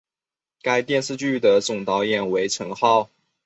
[0.63, 3.07] 该电视剧的总导演为成浩。